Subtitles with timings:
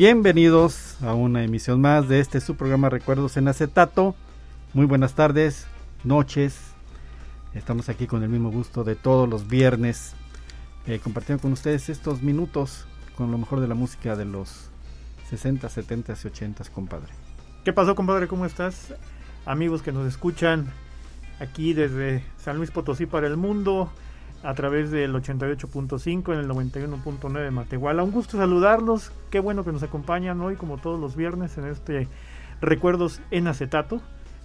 [0.00, 4.14] Bienvenidos a una emisión más de este su programa Recuerdos en Acetato.
[4.72, 5.66] Muy buenas tardes,
[6.04, 6.58] noches.
[7.52, 10.14] Estamos aquí con el mismo gusto de todos los viernes,
[10.86, 14.70] eh, compartiendo con ustedes estos minutos con lo mejor de la música de los
[15.28, 17.12] 60, 70 y 80, compadre.
[17.62, 18.26] ¿Qué pasó, compadre?
[18.26, 18.94] ¿Cómo estás?
[19.44, 20.72] Amigos que nos escuchan
[21.40, 23.92] aquí desde San Luis Potosí para el mundo
[24.42, 28.02] a través del 88.5 en el 91.9 de Matehuala.
[28.02, 29.12] Un gusto saludarlos.
[29.30, 32.08] Qué bueno que nos acompañan hoy, como todos los viernes, en este
[32.60, 34.00] Recuerdos en Acetato,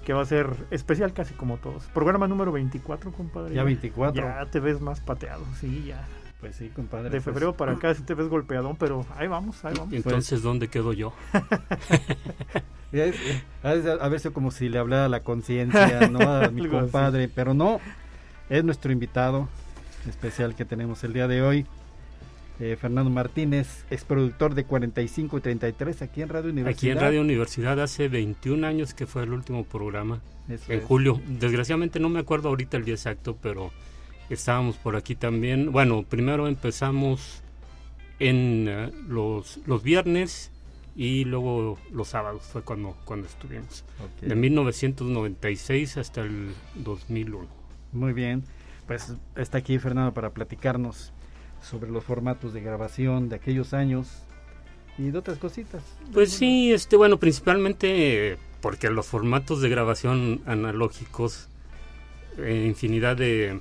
[0.06, 1.86] que va a ser especial casi como todos.
[1.94, 3.56] Programa número 24, compadre.
[3.56, 4.22] Ya 24.
[4.22, 6.06] Ya te ves más pateado, sí, ya.
[6.40, 7.10] Pues sí, compadre.
[7.10, 9.94] De febrero para acá sí te ves golpeadón, pero ahí vamos, ahí vamos.
[9.94, 11.14] Entonces, ¿dónde quedo yo?
[13.64, 16.20] a veces como si le hablara la conciencia, ¿no?
[16.20, 17.80] A mi compadre, pero no,
[18.50, 19.48] es nuestro invitado
[20.08, 21.66] especial que tenemos el día de hoy.
[22.60, 26.78] Eh, Fernando Martínez, ex productor de 45 y 33 aquí en Radio Universidad.
[26.78, 31.20] Aquí en Radio Universidad hace 21 años que fue el último programa, en julio.
[31.28, 33.72] Desgraciadamente no me acuerdo ahorita el día exacto, pero
[34.30, 35.74] estábamos por aquí también.
[35.74, 37.42] Bueno, primero empezamos
[38.20, 40.52] en eh, los, los viernes
[40.96, 43.84] y luego los sábados fue cuando, cuando estuvimos.
[44.22, 47.48] De 1996 hasta el 2001.
[47.92, 48.46] Muy bien
[48.88, 51.12] pues está aquí Fernando para platicarnos
[51.62, 54.08] sobre los formatos de grabación de aquellos años
[54.98, 55.84] y de otras cositas.
[56.14, 61.50] Pues sí, este bueno, principalmente porque los formatos de grabación analógicos,
[62.38, 63.60] eh, infinidad de,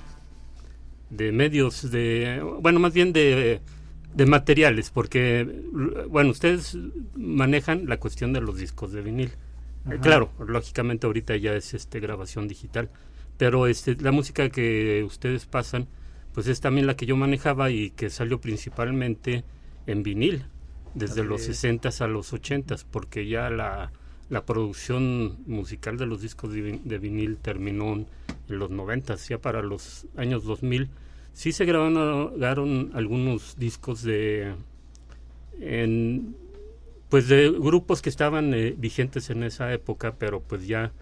[1.11, 3.61] de medios, de bueno, más bien de,
[4.15, 5.63] de materiales, porque
[6.09, 6.77] bueno, ustedes
[7.17, 9.33] manejan la cuestión de los discos de vinil.
[10.01, 12.91] claro, lógicamente ahorita ya es este grabación digital
[13.37, 15.89] pero este, la música que ustedes pasan,
[16.33, 19.45] pues es también la que yo manejaba y que salió principalmente
[19.87, 20.47] en vinil,
[20.95, 23.93] desde los 60 a los 80, porque ya la,
[24.31, 28.07] la producción musical de los discos de, vinil terminó en
[28.49, 30.89] los 90, ya para los años 2000.
[31.33, 34.55] Sí se grabaron algunos discos de...
[35.61, 36.37] En,
[37.09, 40.93] pues de grupos que estaban eh, vigentes en esa época, pero pues ya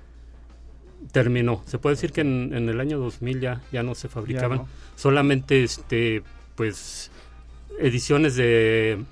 [1.10, 1.62] terminó.
[1.66, 4.62] Se puede decir que en, el año 2000 ya, ya no se fabricaban.
[4.96, 6.22] Solamente este
[6.54, 7.10] pues
[7.78, 9.02] ediciones de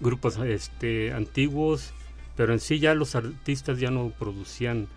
[0.00, 1.92] grupos este antiguos,
[2.36, 4.88] pero en sí ya los artistas ya no producían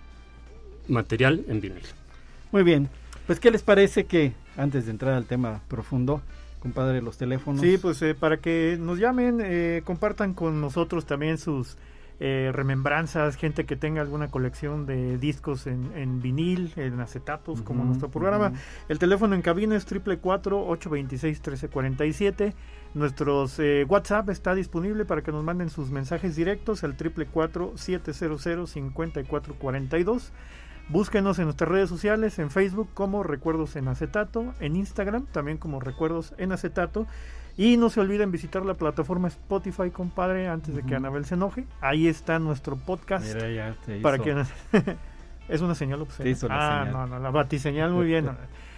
[0.88, 1.84] material en vinil.
[2.52, 2.90] Muy bien.
[3.28, 6.22] Pues qué les parece que antes de entrar al tema profundo,
[6.60, 7.62] compadre, los teléfonos.
[7.62, 11.78] Sí, pues eh, para que nos llamen, eh, compartan con nosotros también sus
[12.20, 18.10] eh, remembranzas, gente que tenga alguna colección de discos en, vinil, en acetatos, como nuestro
[18.10, 18.52] programa.
[18.90, 22.56] El teléfono en cabina es triple 826 1347
[22.94, 27.28] Nuestros eh, WhatsApp está disponible para que nos manden sus mensajes directos al triple
[27.76, 30.34] 700 5442
[30.90, 35.80] Búsquenos en nuestras redes sociales, en Facebook como Recuerdos en Acetato, en Instagram también como
[35.80, 37.06] Recuerdos en Acetato
[37.60, 41.66] y no se olviden visitar la plataforma Spotify, compadre, antes de que Anabel se enoje.
[41.82, 43.26] Ahí está nuestro podcast.
[43.26, 44.32] Mira, ya te para que
[45.50, 46.08] es una señal
[46.50, 48.30] ah, no, no, la batiseñal muy bien.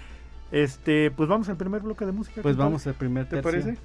[0.52, 2.42] este, pues vamos al primer bloque de música.
[2.42, 3.52] Pues vamos al primer tercio.
[3.52, 3.78] ¿Te parece?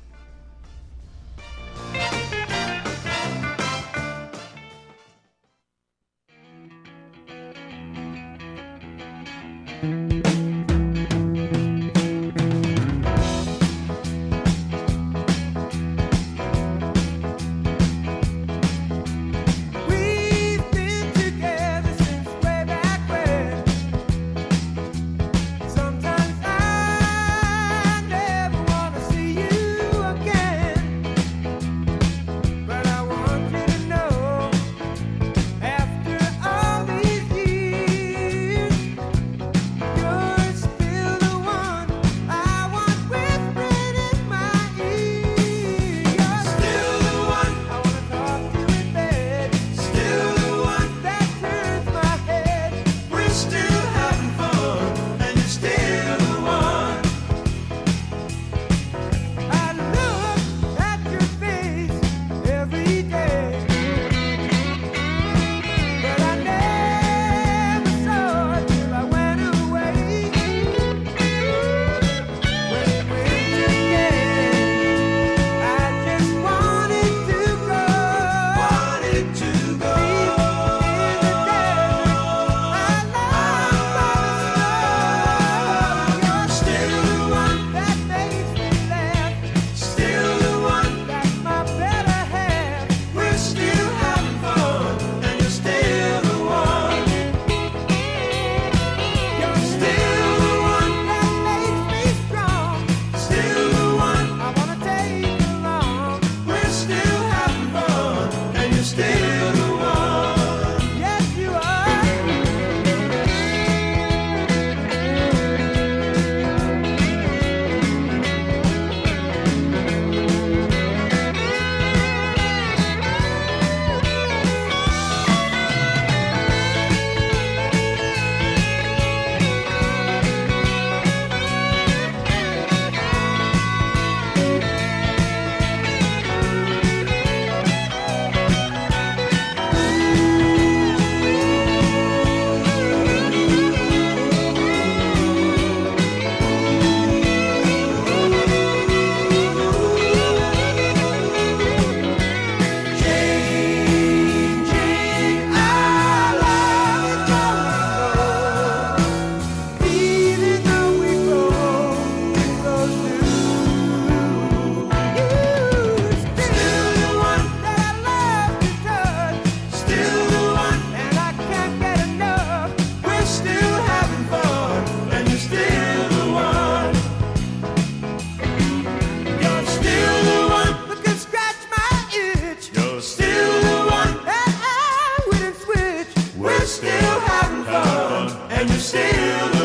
[189.12, 189.55] feel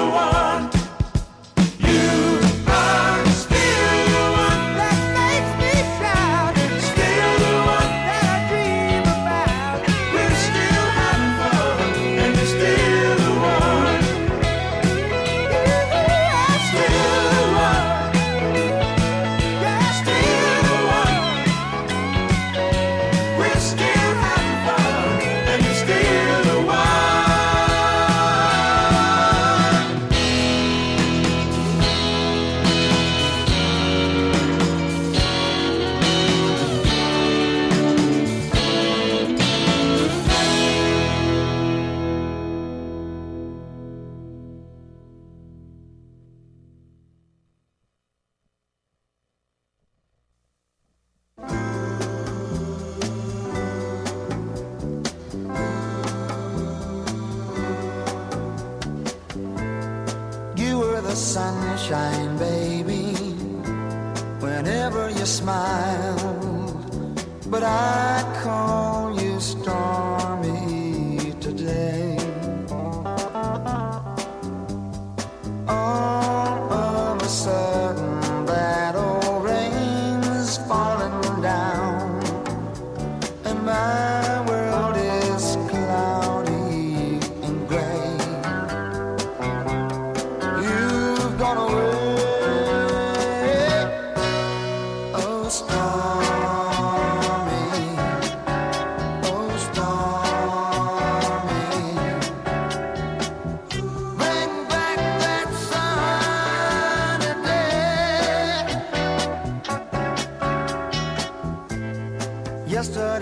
[112.82, 113.21] yesterday.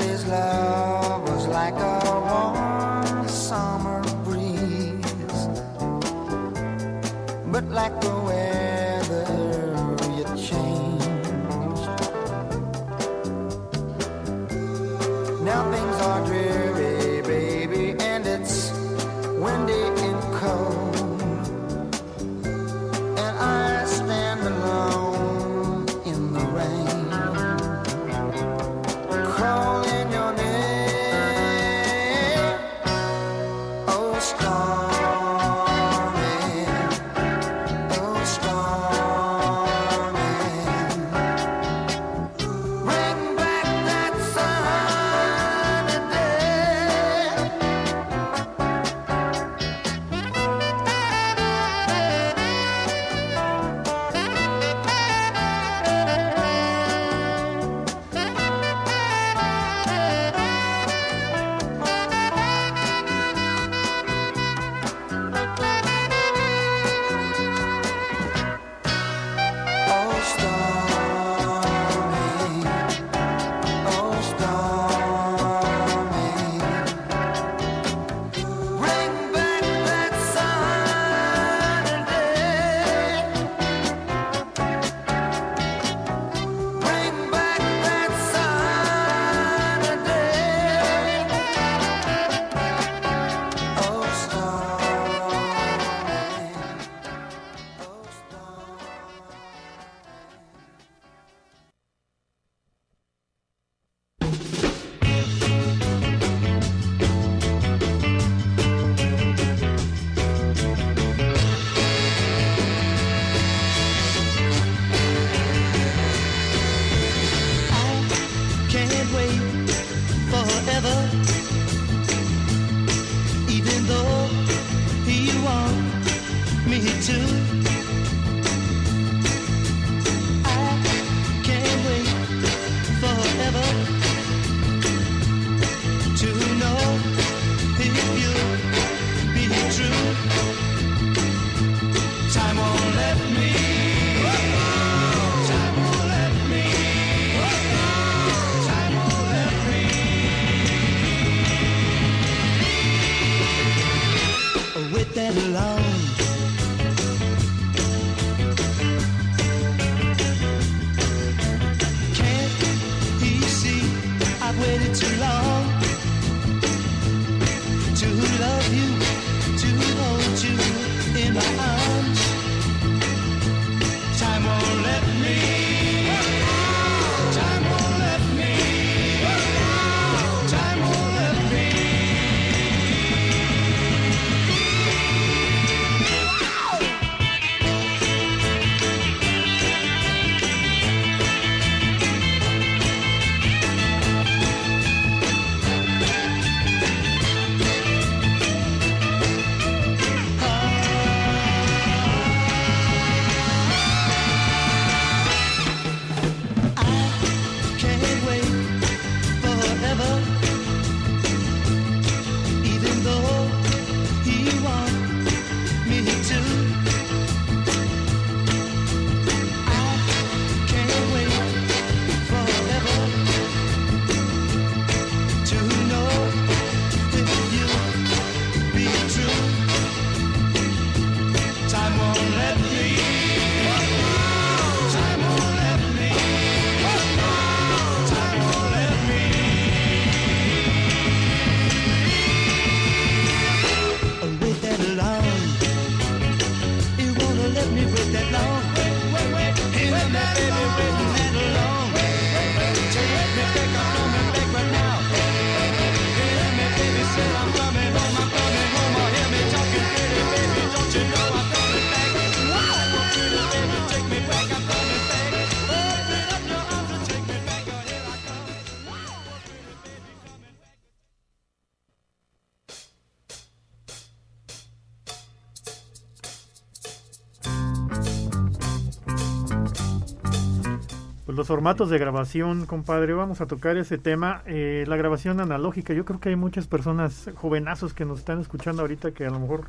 [281.50, 285.96] Formatos de grabación, compadre, vamos a tocar ese tema, eh, la grabación analógica.
[285.96, 289.39] Yo creo que hay muchas personas jovenazos que nos están escuchando ahorita que a lo
[289.39, 289.63] mejor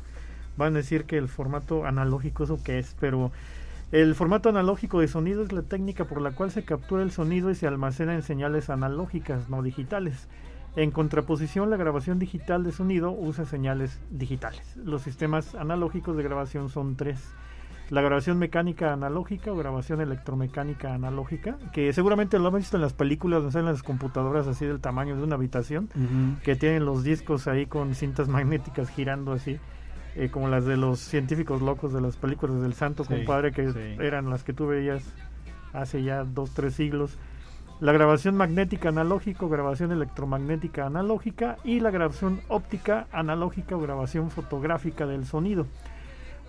[0.57, 3.31] van a decir que el formato analógico eso que es, pero
[3.91, 7.49] el formato analógico de sonido es la técnica por la cual se captura el sonido
[7.49, 10.27] y se almacena en señales analógicas, no digitales.
[10.75, 14.61] En contraposición, la grabación digital de sonido usa señales digitales.
[14.75, 17.33] Los sistemas analógicos de grabación son tres.
[17.91, 22.93] La grabación mecánica analógica o grabación electromecánica analógica, que seguramente lo hemos visto en las
[22.93, 25.89] películas, salen las computadoras así del tamaño de una habitación,
[26.41, 29.59] que tienen los discos ahí con cintas magnéticas girando así,
[30.15, 33.73] eh, como las de los científicos locos de las películas del Santo Sí, Compadre, que
[33.73, 33.79] sí.
[33.99, 35.03] eran las que tú veías
[35.73, 37.17] hace ya dos, tres siglos.
[37.81, 44.31] La grabación magnética analógica o grabación electromagnética analógica y la grabación óptica analógica o grabación
[44.31, 45.65] fotográfica del sonido.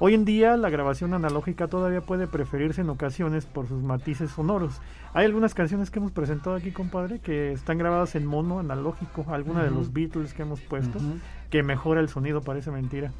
[0.04, 4.80] Hoy en día la grabación analógica todavía puede preferirse en ocasiones por sus matices sonoros.
[5.14, 9.62] Hay algunas canciones que hemos presentado aquí, compadre, que están grabadas en mono analógico, alguna
[9.62, 10.98] de los Beatles que hemos puesto,
[11.50, 13.12] que mejora el sonido, parece mentira.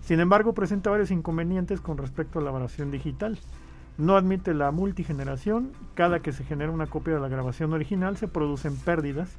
[0.00, 3.38] Sin embargo, presenta varios inconvenientes con respecto a la grabación digital.
[3.98, 8.28] No admite la multigeneración, cada que se genera una copia de la grabación original se
[8.28, 9.36] producen pérdidas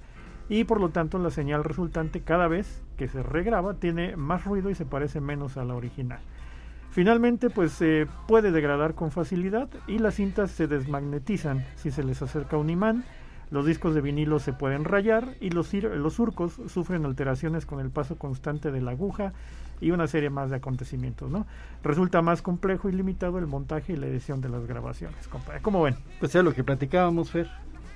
[0.50, 4.70] y por lo tanto la señal resultante cada vez que se regraba tiene más ruido
[4.70, 6.20] y se parece menos a la original.
[6.96, 12.22] Finalmente, pues se puede degradar con facilidad y las cintas se desmagnetizan si se les
[12.22, 13.04] acerca un imán.
[13.52, 17.90] Los discos de vinilo se pueden rayar y los, los surcos sufren alteraciones con el
[17.90, 19.34] paso constante de la aguja
[19.82, 21.46] y una serie más de acontecimientos, ¿no?
[21.84, 25.62] Resulta más complejo y limitado el montaje y la edición de las grabaciones, compadre.
[25.62, 25.98] ¿Cómo ven?
[26.22, 27.50] Pues es lo que platicábamos, Fer.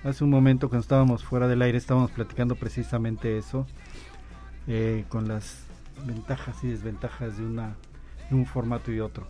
[0.03, 3.65] Hace un momento cuando estábamos fuera del aire estábamos platicando precisamente eso,
[4.68, 5.63] eh, con las
[6.06, 7.75] ventajas y desventajas de, una,
[8.30, 9.28] de un formato y otro.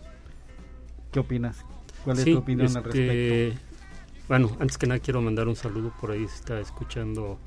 [1.12, 1.64] ¿Qué opinas?
[2.04, 3.60] ¿Cuál es Sí, tu opinión al este, respecto?
[4.28, 7.38] Bueno, antes que nada quiero mandar un saludo por ahí, está escuchando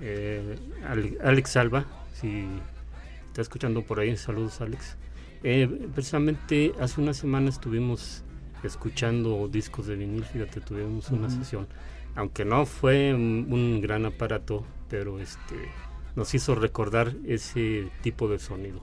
[0.00, 0.56] eh,
[0.88, 1.84] Ale- Alex Alba,
[2.14, 2.46] si
[3.28, 4.96] está escuchando por ahí, saludos Alex.
[5.42, 8.22] Eh, precisamente hace una semana estuvimos
[8.62, 11.66] escuchando discos de vinil, fíjate, tuvimos una sesión,
[12.14, 15.56] aunque no fue un, un gran aparato, pero este
[16.14, 18.80] nos hizo recordar ese tipo de sonido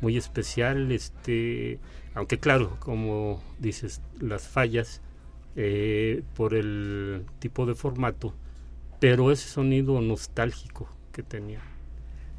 [0.00, 1.78] muy especial, este,
[2.14, 5.00] aunque claro, como dices, las fallas
[5.56, 8.34] eh, por el tipo de formato,
[9.00, 11.60] pero ese sonido nostálgico que tenía.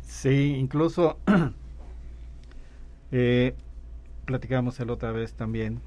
[0.01, 1.17] Sí, incluso
[3.11, 3.55] eh,
[4.25, 5.81] platicábamos el otra vez también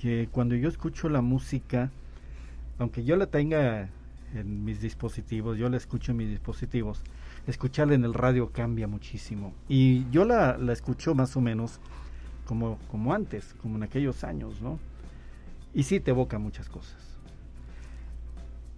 [0.00, 1.90] que cuando yo escucho la música,
[2.78, 3.88] aunque yo la tenga
[4.34, 7.02] en mis dispositivos, yo la escucho en mis dispositivos,
[7.46, 9.54] escucharla en el radio cambia muchísimo.
[9.68, 11.80] Y yo la, la escucho más o menos
[12.46, 14.78] como, como antes, como en aquellos años, ¿no?
[15.74, 16.96] Y sí te evoca muchas cosas.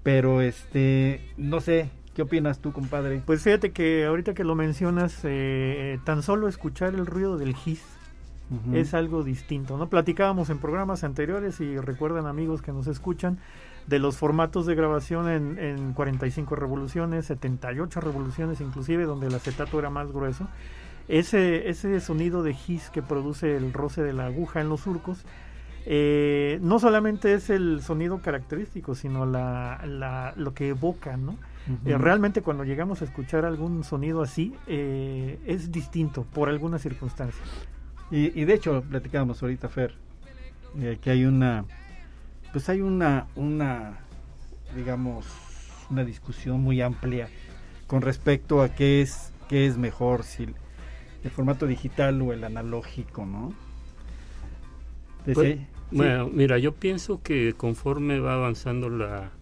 [0.02, 3.22] Pero este, no sé, ¿qué opinas tú, compadre?
[3.24, 7.82] Pues fíjate que ahorita que lo mencionas, eh, tan solo escuchar el ruido del gis
[8.72, 9.88] es algo distinto, ¿no?
[9.88, 13.38] Platicábamos en programas anteriores y recuerdan amigos que nos escuchan
[13.86, 19.78] de los formatos de grabación en, en 45 revoluciones, 78 revoluciones inclusive, donde el acetato
[19.78, 20.48] era más grueso.
[21.08, 25.24] Ese, ese sonido de gis que produce el roce de la aguja en los surcos,
[25.86, 31.32] eh, no solamente es el sonido característico, sino la, la- lo que evoca, ¿no?
[31.32, 31.90] Ujú.
[31.90, 37.42] Eh, realmente cuando llegamos a escuchar algún sonido así, eh, es distinto por alguna circunstancia.
[38.10, 39.94] Y, y de hecho, platicábamos ahorita, Fer,
[40.78, 41.64] eh, que hay una,
[42.54, 43.98] pues hay una, una,
[44.76, 45.26] digamos,
[45.90, 47.28] una discusión muy amplia
[47.88, 50.54] con respecto a qué es, qué es mejor, si el,
[51.24, 53.52] el formato digital o el analógico, ¿no?
[55.24, 55.66] Pues, sí.
[55.90, 59.32] Bueno, mira, yo pienso que conforme va avanzando la,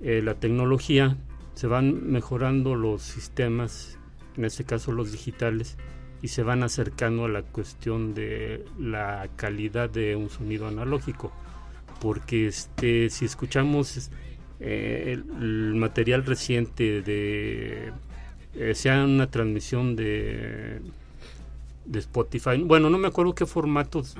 [0.00, 1.18] eh, la tecnología,
[1.52, 3.98] se van mejorando los sistemas,
[4.34, 5.76] en este caso los digitales,
[6.22, 11.34] y se van acercando a la cuestión de la calidad de un sonido analógico.
[12.00, 14.10] Porque este, si escuchamos
[14.60, 17.92] eh, el, material reciente de,
[18.54, 20.80] eh, sea una transmisión de,
[21.84, 24.16] de Spotify, bueno, no me acuerdo qué formatos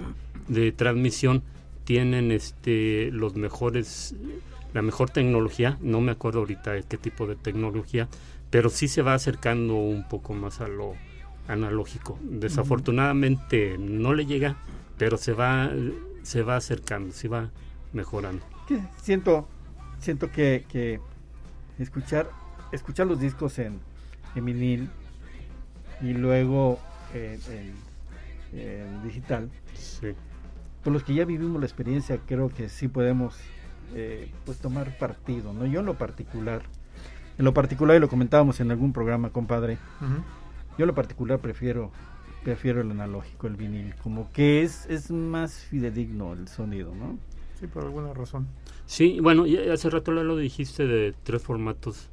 [0.48, 1.42] de transmisión,
[1.84, 4.14] tienen este los mejores
[4.74, 8.08] la mejor tecnología, no me acuerdo ahorita de qué tipo de tecnología,
[8.50, 10.94] pero sí se va acercando un poco más a lo
[11.46, 12.18] analógico.
[12.22, 14.56] Desafortunadamente no le llega,
[14.98, 15.70] pero se va
[16.28, 17.50] se va acercando, se va
[17.94, 18.44] mejorando.
[19.02, 19.48] siento
[19.98, 21.00] siento que, que
[21.78, 22.28] escuchar
[22.70, 23.80] escuchar los discos en,
[24.34, 24.90] en vinil
[26.02, 26.78] y luego
[27.14, 27.40] en,
[28.52, 30.08] en- en digital Sí.
[30.84, 33.36] por los que ya vivimos la experiencia creo que sí podemos
[33.94, 36.60] eh, pues tomar partido no yo en lo particular
[37.38, 39.78] en lo particular y lo comentábamos en algún programa compadre
[40.76, 41.90] yo en lo particular prefiero
[42.44, 47.18] prefiero el analógico el vinil como que es es más fidedigno el sonido no
[47.58, 48.46] Sí, por alguna razón.
[48.86, 52.08] Sí, bueno, y hace rato lo dijiste de tres formatos,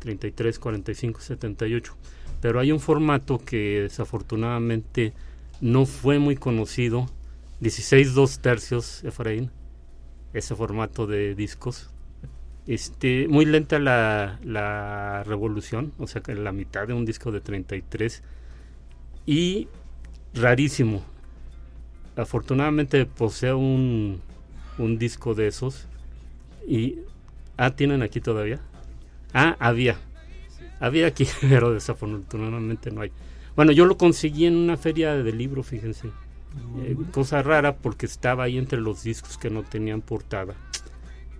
[0.00, 1.96] 33, 45, 78,
[2.42, 5.14] pero hay un formato que desafortunadamente
[5.62, 7.06] no fue muy conocido,
[7.60, 9.50] 16 2 tercios, Efraín,
[10.34, 11.90] ese formato de discos.
[12.66, 17.40] Este, muy lenta la, la revolución, o sea que la mitad de un disco de
[17.40, 18.22] 33
[19.26, 19.68] y
[20.34, 21.02] rarísimo.
[22.16, 24.20] Afortunadamente poseo un,
[24.78, 25.86] un disco de esos.
[26.66, 26.98] Y
[27.56, 28.60] ah tienen aquí todavía
[29.32, 29.96] ah había.
[30.78, 33.12] Había aquí pero desafortunadamente no hay.
[33.56, 36.10] Bueno yo lo conseguí en una feria de libro fíjense.
[36.82, 40.54] Eh, cosa rara porque estaba ahí entre los discos que no tenían portada.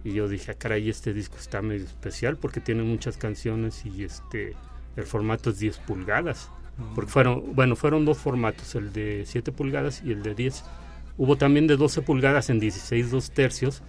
[0.04, 4.04] Y yo dije ah, caray este disco está medio especial porque tiene muchas canciones y
[4.04, 4.54] este
[4.96, 6.50] el formato es 10 pulgadas
[6.94, 10.64] porque fueron bueno fueron dos formatos el de 7 pulgadas y el de 10
[11.18, 13.82] hubo también de 12 pulgadas en 16 dos tercios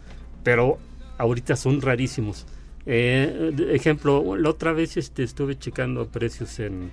[0.44, 0.80] pero
[1.18, 2.48] ahorita son rarísimos.
[2.88, 6.90] Eh, ejemplo la otra vez este estuve checando precios en,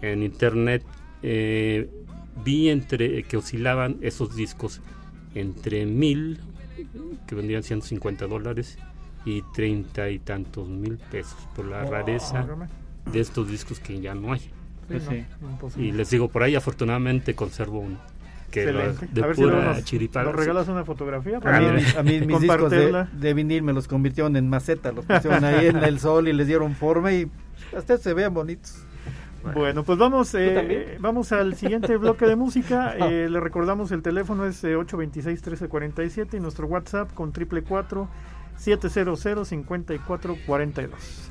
[0.00, 0.82] en internet
[1.22, 1.90] eh,
[2.42, 4.80] vi entre que oscilaban esos discos
[5.34, 6.40] entre mil
[7.26, 8.78] que vendrían 150 dólares
[9.26, 12.46] y treinta y tantos mil pesos por la rareza
[13.12, 14.50] de estos discos que ya no hay
[14.88, 15.02] Pues
[15.74, 15.82] sí.
[15.82, 17.98] y les digo por ahí afortunadamente conservo uno
[18.50, 19.08] que lo- Excelente.
[19.12, 19.98] de a ver si pura nos sí.
[20.32, 21.38] regalas una fotografía.
[21.44, 25.44] A mí, a mí mis discos de, vinil me los convirtieron en maceta, los pusieron
[25.44, 27.30] ahí en el sol y les dieron forma y
[27.76, 28.82] hasta se vean bonitos.
[29.54, 32.94] Bueno, pues vamos, eh, vamos al siguiente bloque de música.
[33.08, 38.08] Eh, le recordamos el teléfono es eh, 826-1347 y nuestro WhatsApp con triple cuatro
[38.56, 41.30] 700 5442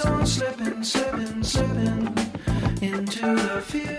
[0.00, 2.06] on slipping, slipping, slipping
[2.80, 3.97] into the field.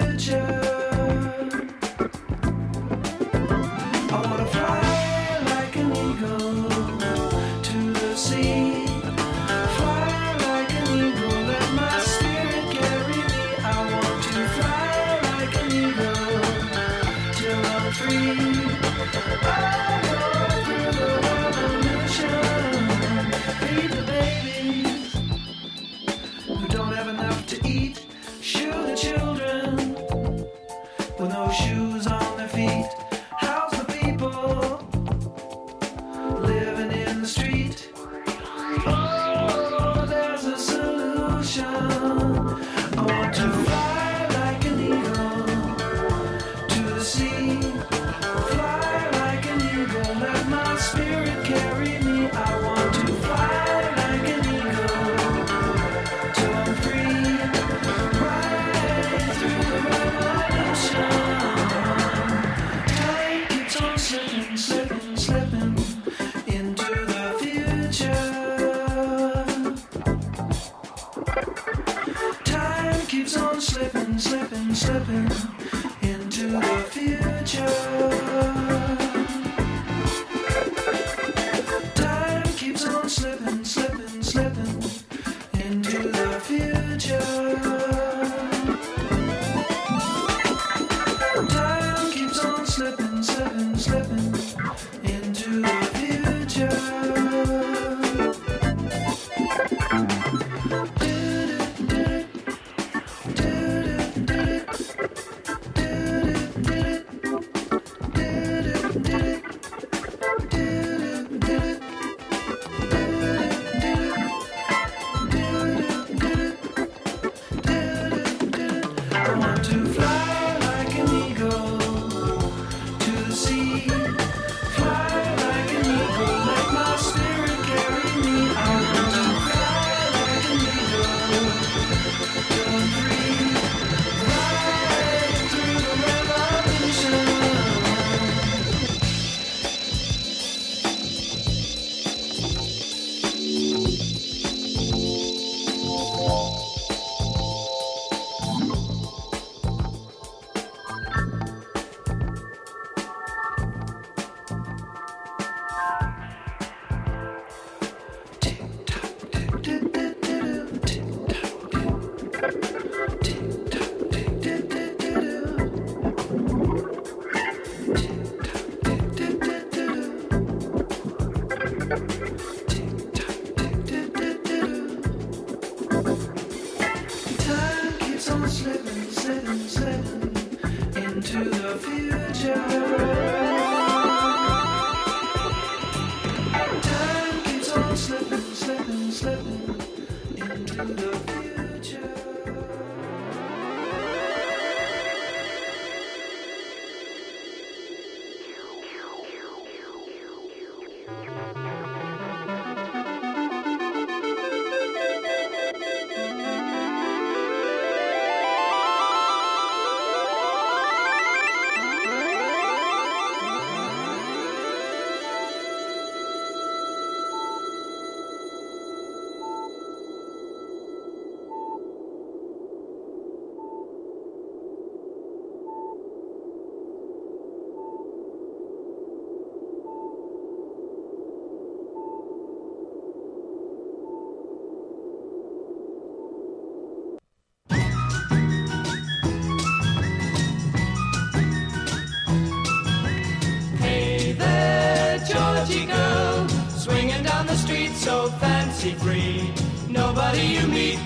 [248.98, 249.52] free.
[249.90, 250.99] Nobody you meet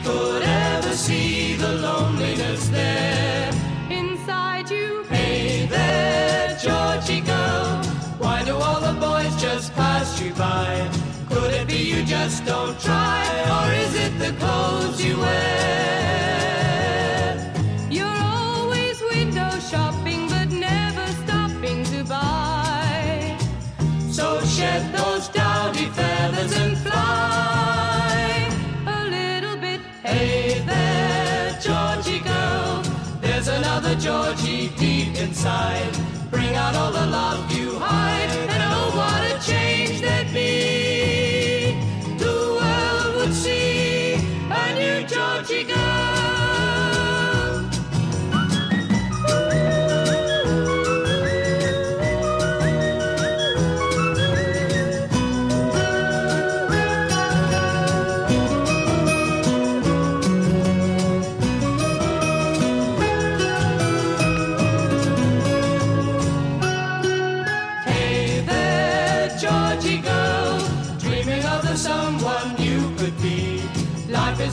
[35.43, 36.02] side.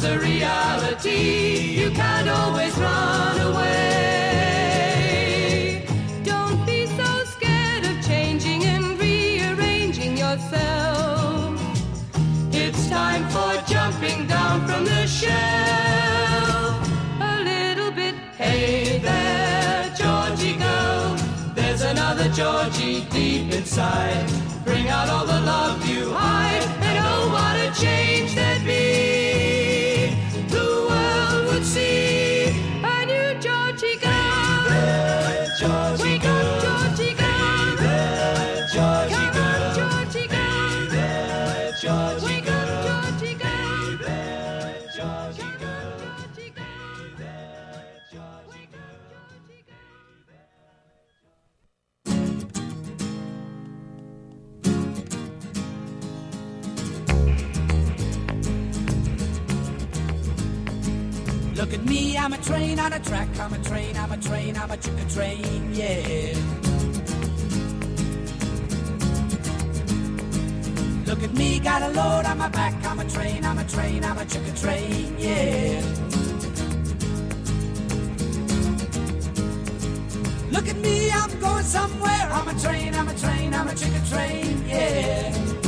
[0.00, 4.54] becomes a reality, you can't always run away.
[6.24, 11.60] Don't be so scared of changing and rearranging yourself.
[12.52, 15.32] It's time for jumping down from the shelf.
[17.20, 21.16] A little bit, hey there, Georgie girl.
[21.54, 24.26] There's another Georgie deep inside.
[24.64, 28.19] Bring out all the love you hide, and oh, what a change!
[62.32, 63.28] I'm a train on a track.
[63.40, 63.96] I'm a train.
[63.96, 64.56] I'm a train.
[64.56, 65.74] I'm a chicken train.
[65.74, 66.32] Yeah.
[71.06, 72.72] Look at me, got a load on my back.
[72.84, 73.44] I'm a train.
[73.44, 74.04] I'm a train.
[74.04, 75.16] I'm a chicken train.
[75.18, 75.82] Yeah.
[80.52, 82.28] Look at me, I'm going somewhere.
[82.30, 82.94] I'm a train.
[82.94, 83.54] I'm a train.
[83.54, 84.68] I'm a chicken train.
[84.68, 85.59] Yeah.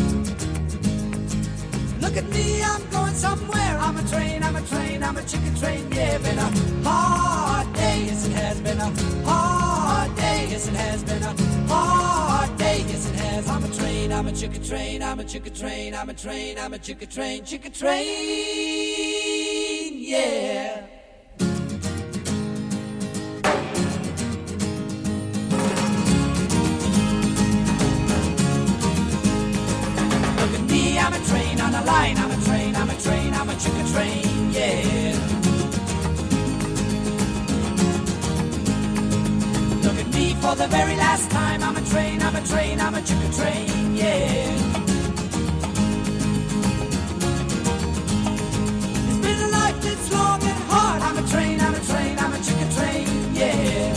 [2.15, 3.79] Look at me, I'm going somewhere.
[3.81, 6.19] I'm a train, I'm a train, I'm a chicken train, yeah.
[6.19, 6.51] Been a
[6.87, 8.93] hard day, yes it has been a
[9.25, 11.35] hard day, yes it has been a
[11.73, 13.49] hard day, yes it has.
[13.49, 16.75] I'm a train, I'm a chicken train, I'm a chicken train, I'm a train, I'm
[16.75, 18.05] a chicken train, chicken train,
[19.97, 21.02] yeah.
[31.85, 32.17] Line.
[32.19, 35.17] I'm a train, I'm a train, I'm a chicken train, yeah.
[39.85, 41.63] Look at me for the very last time.
[41.63, 44.81] I'm a train, I'm a train, I'm a chicken train, yeah.
[49.85, 51.03] It's long and hard.
[51.03, 53.95] I'm a train, I'm a train, I'm a chicken train, yeah.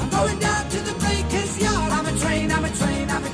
[0.00, 1.92] I'm going down to the breaker's yard.
[1.92, 3.30] I'm a train, I'm a train, I'm a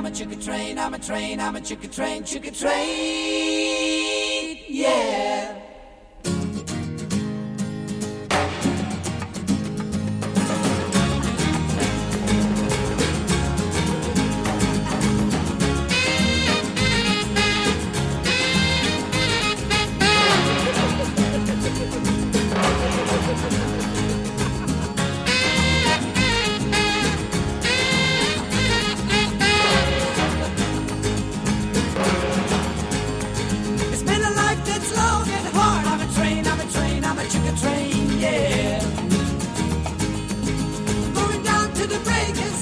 [0.00, 2.78] I'm a chicken train, I'm a train, I'm a chicken train, chicken train.
[4.66, 5.59] Yeah.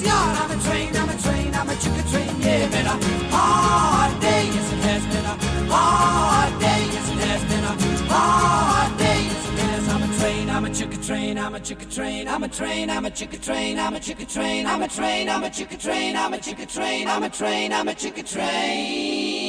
[0.01, 0.37] Yard.
[0.37, 2.67] I'm a train, I'm a train, I'm a chicken train, yeah.
[2.69, 2.97] Been a
[3.35, 5.35] hard day, yes it has been a
[5.71, 7.73] hard day, yes it has been a
[8.13, 9.89] hard day, yes it has.
[9.89, 13.05] I'm a train, I'm a chicken train, I'm a chicken train, I'm a train, I'm
[13.05, 16.33] a chicken train, I'm a chicken train, I'm a train, I'm a chicken train, I'm
[16.33, 19.48] a chicken train, I'm a train, I'm a chicken train.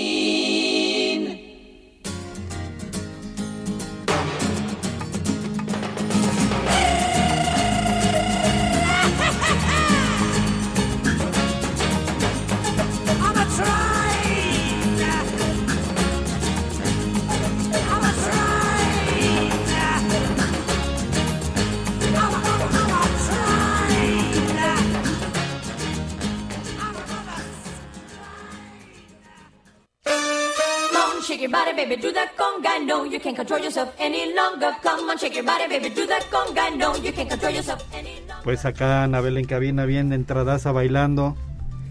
[33.30, 34.74] Can't control yourself any longer.
[34.82, 36.76] Come on, shake your body, baby, do that conga.
[36.76, 38.42] No, you can't control yourself any longer.
[38.44, 41.36] Pues acá Anabel en cabina, bien de entradaza bailando.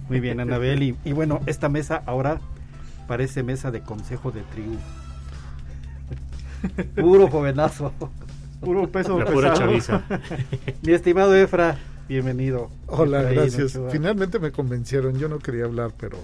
[0.10, 0.84] Muy bien, Anabel.
[0.84, 2.42] Y, y bueno, esta mesa ahora
[3.08, 4.78] parece mesa de consejo de tribu.
[6.96, 7.94] Puro jovenazo.
[8.60, 10.04] Puro peso La pura chaviza.
[10.82, 11.78] Mi estimado Efra,
[12.10, 12.70] bienvenido.
[12.88, 13.76] Hola, Efraín gracias.
[13.76, 13.92] Ochoa.
[13.92, 15.18] Finalmente me convencieron.
[15.18, 16.18] Yo no quería hablar, pero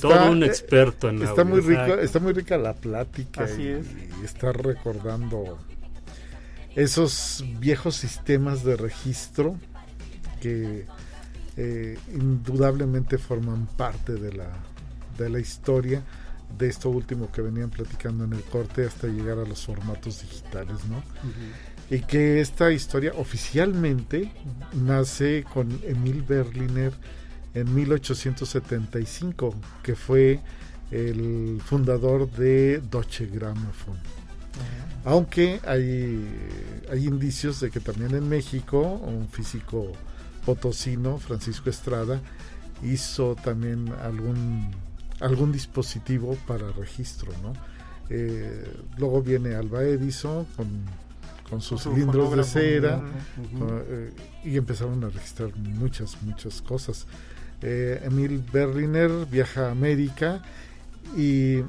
[0.00, 2.00] Todo un eh, experto en está audio, muy rico, exacto.
[2.02, 3.86] está muy rica la plática Así y, es.
[4.20, 5.58] y está recordando
[6.74, 9.56] esos viejos sistemas de registro
[10.40, 10.86] que
[11.56, 14.48] eh, indudablemente forman parte de la
[15.16, 16.02] de la historia
[16.58, 20.84] de esto último que venían platicando en el corte hasta llegar a los formatos digitales,
[20.88, 21.02] ¿no?
[21.90, 24.32] y que esta historia oficialmente
[24.72, 26.92] nace con Emil Berliner
[27.56, 30.40] en 1875, que fue
[30.90, 33.96] el fundador de Deutsche Grammophon.
[35.04, 36.24] Aunque hay,
[36.90, 39.92] hay indicios de que también en México un físico
[40.44, 42.20] potosino, Francisco Estrada,
[42.82, 44.70] hizo también algún,
[45.20, 47.32] algún dispositivo para registro.
[47.42, 47.54] ¿no?
[48.10, 50.68] Eh, luego viene Alba Edison con,
[51.48, 53.00] con sus su cilindros de cera
[53.58, 54.12] con- eh,
[54.44, 57.06] y empezaron a registrar muchas, muchas cosas.
[57.62, 60.42] Eh, Emil Berliner viaja a América
[61.16, 61.60] y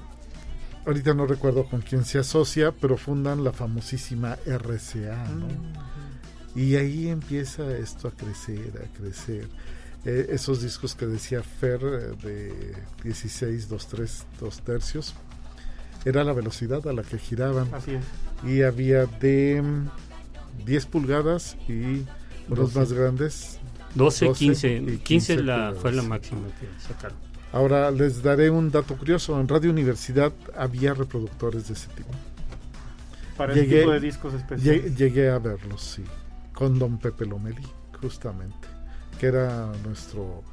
[0.85, 5.47] ahorita no recuerdo con quién se asocia, pero fundan la famosísima RCA, ¿no?
[6.55, 9.47] Y ahí empieza esto a crecer, a crecer.
[10.05, 12.73] Eh, esos discos que decía Fer eh, de
[13.03, 15.15] 16, 2, 3, 2 tercios,
[16.05, 17.73] era la velocidad a la que giraban.
[17.73, 18.03] Así es.
[18.49, 22.05] Y había de mm, 10 pulgadas y
[22.49, 22.79] unos 12.
[22.79, 23.59] más grandes.
[23.95, 24.75] 12, 12 15.
[24.93, 27.17] y 15 la, fue la máxima que sacaron.
[27.53, 29.39] Ahora les daré un dato curioso.
[29.39, 32.09] En Radio Universidad había reproductores de ese tipo.
[33.37, 34.85] Para Llegué- ese tipo de discos especiales.
[34.85, 36.03] Lle- Llegué a verlos, sí,
[36.53, 37.63] con don Pepe Lomelí,
[38.01, 38.67] justamente,
[39.19, 40.43] que era nuestro...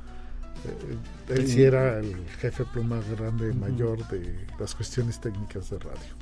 [0.65, 6.15] eh, él sí era el jefe pluma grande mayor de las cuestiones técnicas de radio.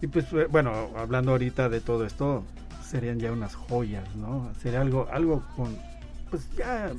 [0.00, 2.44] Y pues eh, bueno, hablando ahorita de todo esto,
[2.88, 4.52] serían ya unas joyas, ¿no?
[4.62, 5.76] Sería algo, algo con,
[6.30, 6.92] pues ya,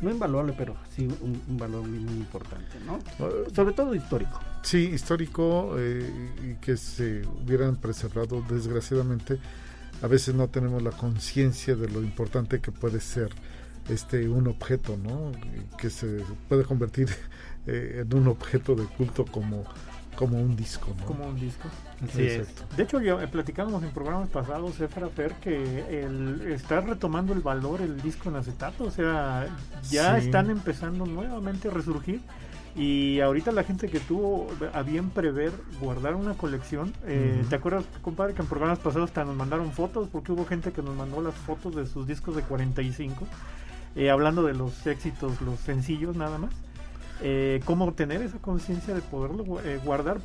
[0.00, 2.98] no invaluable, pero sí un, un valor muy, muy importante, ¿no?
[3.26, 4.40] Eh, Sobre todo histórico.
[4.62, 8.42] Sí, histórico eh, y que se hubieran preservado.
[8.48, 9.38] Desgraciadamente,
[10.02, 13.30] a veces no tenemos la conciencia de lo importante que puede ser
[13.88, 15.32] este un objeto, ¿no?
[15.78, 17.08] Que se puede convertir
[17.66, 19.64] eh, en un objeto de culto como,
[20.16, 21.04] como un disco, ¿no?
[21.06, 21.68] Como un disco.
[22.08, 22.18] Es.
[22.18, 22.76] Exacto.
[22.76, 27.40] De hecho, ya eh, platicamos en programas pasados, Efra Fer, que el, está retomando el
[27.40, 28.84] valor el disco en acetato.
[28.84, 29.46] O sea,
[29.90, 30.26] ya Sí.
[30.26, 32.20] están empezando nuevamente a resurgir.
[32.74, 35.50] Y ahorita la gente que tuvo a bien prever
[35.80, 37.42] guardar una colección, eh.
[37.48, 40.08] ¿te acuerdas, compadre, que en programas pasados hasta nos mandaron fotos?
[40.12, 43.26] Porque hubo gente que nos mandó las fotos de sus discos de 45,
[43.94, 46.50] eh, hablando de los éxitos, los sencillos nada más.
[47.22, 50.18] Eh, ¿Cómo tener esa conciencia de poderlo eh, guardar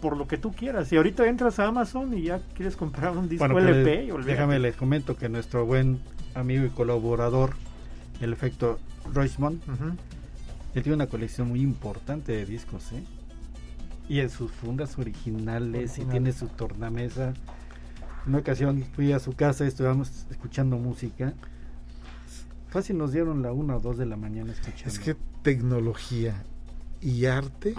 [0.00, 0.88] por lo que tú quieras?
[0.88, 4.74] Si ahorita entras a Amazon y ya quieres comprar un disco Bueno, LP, déjame les
[4.76, 6.00] comento que nuestro buen
[6.34, 7.54] amigo y colaborador,
[8.20, 8.78] el efecto
[9.12, 9.96] Roismond, Ujú.
[10.74, 13.02] él tiene una colección muy importante de discos, ¿eh?
[14.08, 17.34] Y en sus fundas originales, y tiene su tornamesa.
[18.26, 21.32] Una ocasión fui a su casa y estuvimos escuchando música.
[22.70, 24.88] Fácil nos dieron la una o dos de la mañana escuchando.
[24.88, 26.42] Es que tecnología
[27.00, 27.74] y arte,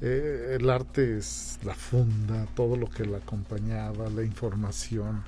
[0.00, 5.22] eh, el arte es la funda, todo lo que la acompañaba, la información,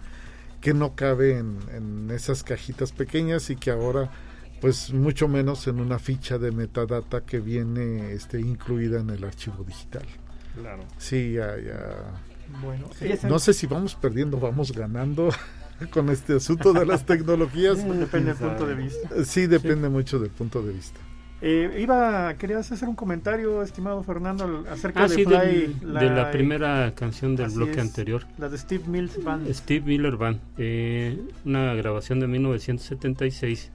[0.61, 4.11] que no cabe en, en esas cajitas pequeñas y que ahora,
[4.61, 9.65] pues mucho menos en una ficha de metadata que viene este, incluida en el archivo
[9.65, 10.05] digital.
[10.61, 10.85] Claro.
[10.99, 12.21] Sí, ya, ya.
[12.63, 15.31] Bueno, eh, No sé si vamos perdiendo, vamos ganando
[15.93, 17.79] con este asunto de las tecnologías.
[17.99, 19.25] depende del punto de vista.
[19.25, 21.01] Sí, depende mucho del punto de vista.
[21.41, 26.11] Eh, iba, querías hacer un comentario, estimado Fernando, acerca Ah, de sí, Fly, del- de
[26.11, 27.79] la primera canción del bloque es.
[27.79, 28.25] anterior.
[28.39, 29.49] la de Steve Mills Band.
[29.53, 33.71] Steve Miller Band, eh, una grabación de 1976,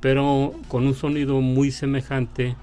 [0.00, 2.56] pero con un sonido muy semejante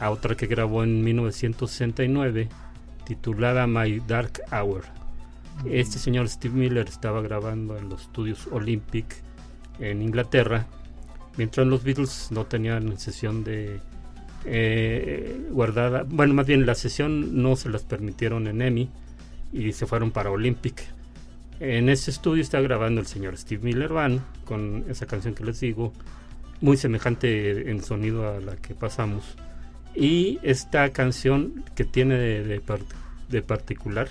[0.00, 2.48] a otra que grabó en 1969,
[3.04, 4.82] titulada My Dark Hour.
[5.64, 9.16] Este señor Steve Miller estaba grabando en los estudios Olympic
[9.80, 10.66] en Inglaterra,
[11.38, 13.80] mientras los Beatles no tenían sesión de
[14.44, 18.90] eh, guardada, bueno, más bien la sesión no se las permitieron en EMI
[19.52, 20.82] y se fueron para Olympic.
[21.60, 25.60] En ese estudio está grabando el señor Steve Miller Band con esa canción que les
[25.60, 25.92] digo,
[26.60, 29.36] muy semejante en sonido a la que pasamos.
[29.94, 32.60] Y esta canción que tiene de,
[33.28, 34.08] de particular,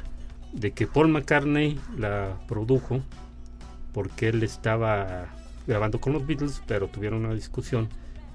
[0.53, 3.01] de que Paul McCartney la produjo,
[3.93, 5.28] porque él estaba
[5.68, 7.89] grabando con los Beatles, pero tuvieron una discusión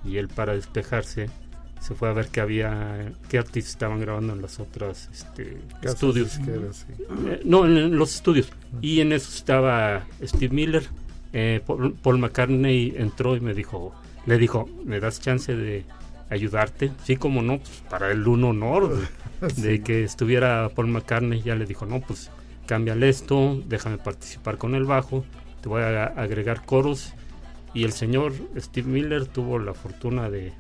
[0.05, 1.29] y él para despejarse
[1.83, 6.31] se fue a ver qué había, qué artistas estaban grabando en las otras este, estudios.
[6.31, 6.43] sí.
[7.27, 8.51] Eh, no, en, en los estudios.
[8.81, 10.85] Y en eso estaba Steve Miller.
[11.33, 13.93] Eh, Paul, Paul McCartney entró y me dijo,
[14.27, 15.85] le dijo, ¿me das chance de
[16.31, 16.93] ayudarte?
[17.03, 18.97] Sí, como no, pues para él un honor
[19.41, 21.43] de, de que estuviera Paul McCartney.
[21.43, 22.31] Ya le dijo, no, pues
[22.67, 25.25] cámbiale esto, déjame participar con el bajo,
[25.63, 27.13] te voy a agregar coros.
[27.75, 30.53] Y el señor Steve Miller tuvo la fortuna de,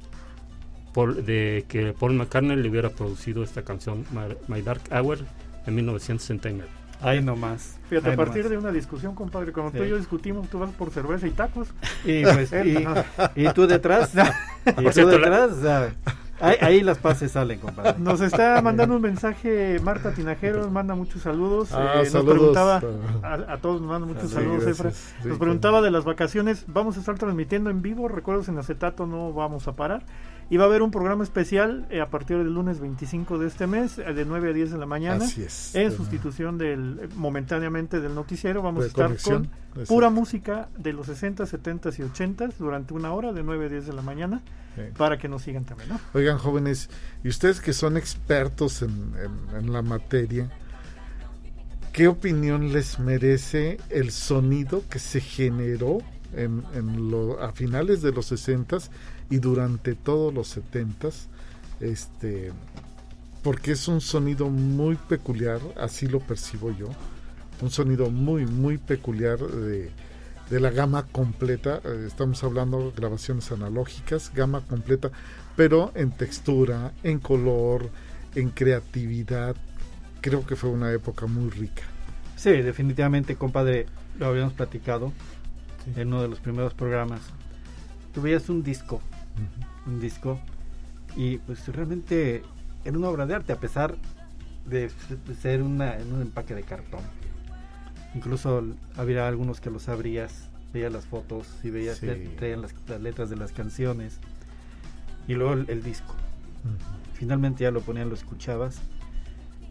[0.95, 5.19] Paul- de que Paul McCartney le hubiera producido esta canción, My, My Dark Hour,
[5.67, 6.69] en 1969.
[7.03, 7.79] Ahí nomás.
[7.91, 8.51] Fíjate, a partir nomás.
[8.51, 11.69] de una discusión, compadre, cuando tú y yo discutimos, tú vas por cerveza y tacos.
[12.05, 12.53] Y, pues,
[13.35, 14.13] y, y tú detrás.
[14.15, 15.57] y tú cierto, la- detrás.
[15.61, 15.95] sea,
[16.43, 17.95] ahí, ahí las pases salen, compadre.
[17.99, 21.71] Nos está mandando un mensaje Marta Tinajero, nos manda muchos saludos.
[21.73, 22.83] Ah, eh, nos preguntaba,
[23.23, 23.39] ah.
[23.49, 24.67] a, a todos nos manda muchos Sí, saludos.
[24.67, 24.91] Efra.
[24.91, 29.07] Sí, Nos preguntaba de las vacaciones, vamos a estar transmitiendo en vivo, recuerdos en acetato,
[29.07, 30.03] no vamos a parar.
[30.53, 33.67] Y va a haber un programa especial eh, a partir del lunes 25 de este
[33.67, 35.75] mes, eh, de 9 a 10 de la mañana, Así es.
[35.75, 38.61] en sustitución del, eh, momentáneamente del noticiero.
[38.61, 42.93] Vamos de a estar conexión, con pura música de los 60, 70 y 80 durante
[42.93, 44.43] una hora, de 9 a 10 de la mañana,
[44.75, 44.83] Sí.
[44.99, 46.01] para que nos sigan también, ¿no?
[46.13, 46.91] Oigan, jóvenes,
[47.25, 48.91] y ustedes que son expertos en,
[49.51, 50.51] en- en la materia,
[51.95, 55.99] ¿qué opinión les merece el sonido que se generó
[56.35, 58.79] en, en lo- a finales de los 60
[59.33, 61.09] y durante todos los 70
[61.81, 62.53] Este,
[63.43, 66.89] porque es un sonido muy peculiar, así lo percibo yo,
[67.61, 69.91] un sonido muy, muy peculiar de,
[70.51, 71.81] de la gama completa.
[71.85, 75.11] eh, Estamos hablando grabaciones analógicas, gama completa,
[75.57, 77.91] pero en textura, en color,
[78.35, 79.57] en creatividad.
[80.21, 81.83] Creo que fue una época muy rica.
[82.37, 83.87] Sí, definitivamente, compadre,
[84.19, 85.13] lo habíamos platicado
[85.97, 87.21] en uno de los primeros programas.
[88.13, 89.01] Tú veías un disco,
[89.87, 90.39] un disco,
[91.17, 92.43] y pues realmente
[92.85, 93.97] era una obra de arte, a pesar
[94.67, 94.91] de
[95.41, 97.01] ser una, en un empaque de cartón.
[98.15, 98.63] Incluso
[98.97, 102.07] había algunos que los abrías, veías las fotos y veías Sí.
[102.37, 104.19] traían las, las letras de las canciones,
[105.29, 106.15] y luego el, el disco.
[107.15, 108.79] Finalmente ya lo ponían, lo escuchabas.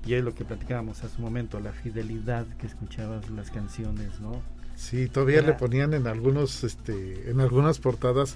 [0.06, 4.42] Y es lo que platicábamos hace un momento, la fidelidad que escuchabas las canciones, ¿no?
[4.76, 8.36] Sí, todavía Era- le ponían en algunos, este, en algunas portadas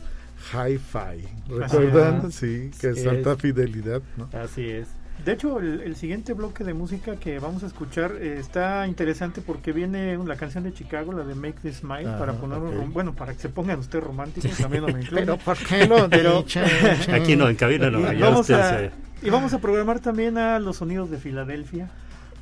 [0.54, 1.28] hi-fi.
[1.50, 2.32] ¿Recuerdan?
[2.32, 4.30] Sí, que es alta fidelidad, ¿no?
[4.38, 4.88] Así es.
[5.24, 9.42] De hecho, el, el siguiente bloque de música que vamos a escuchar eh, está interesante
[9.42, 12.74] porque viene la canción de Chicago, la de Make This Smile, para poner un ok.
[12.76, 15.16] rom- bueno, para que se pongan ustedes románticos, también no me incluyo.
[15.26, 16.66] Pero ¿por qué lo Pero- dicen?
[17.16, 18.02] Aquí no, en cabina no.
[18.02, 18.92] y, allá vamos usted a,
[19.26, 21.90] y vamos a programar también a los sonidos de Filadelfia,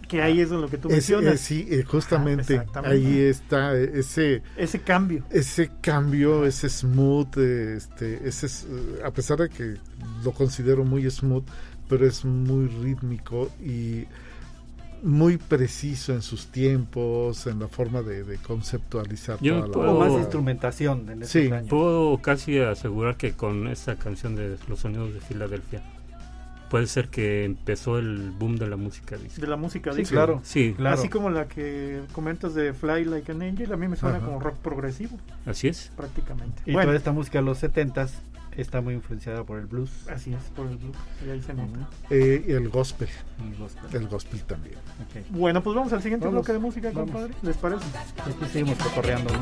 [0.07, 1.33] que ahí es lo que tú Es- mencionas.
[1.35, 5.23] eh, sí, eh, justamente Ah, ahí está eh, ese Ese cambio.
[5.29, 8.67] ese cambio, ese smooth, este, ese es,
[9.03, 9.75] a pesar de que
[10.23, 11.43] lo considero muy smooth,
[11.89, 14.05] pero es muy rítmico y
[15.01, 19.91] muy preciso en sus tiempos, en la forma de, de conceptualizar Yo toda la puedo-
[19.91, 21.51] Hubo más instrumentación en Sí.
[21.51, 21.67] años.
[21.69, 25.81] Puedo casi asegurar que con esta canción de Los Sonidos de Filadelfia
[26.73, 29.39] puede ser que empezó el boom de la música disco.
[29.39, 30.15] De la música Sí, disco.
[30.15, 30.41] claro.
[30.43, 30.95] Sí, Claro.
[30.99, 34.25] Así como la que comentas de Fly Like an Angel, a mí me suena Ajá.
[34.25, 35.15] como rock progresivo,
[35.45, 35.91] así es.
[35.95, 36.63] prácticamente.
[36.65, 38.09] Y bueno, toda esta música de los 70s
[38.57, 39.91] está muy influenciada por el blues.
[40.09, 41.87] así es, por el blues, y ahí se nota.
[42.09, 43.07] Eh, y el gospel,
[43.47, 44.01] el gospel.
[44.01, 44.75] el gospel también.
[45.29, 47.11] Bueno, pues vamos al siguiente Vamos, bloque de música, vamos.
[47.11, 47.35] compadre.
[47.43, 47.85] ¿Les parece?
[48.25, 49.41] Aquí seguimos cotorreando, ¿no?